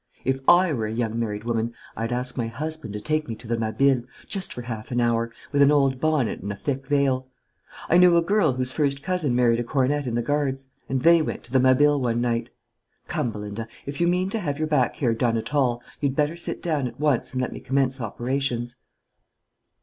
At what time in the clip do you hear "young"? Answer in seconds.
0.91-1.19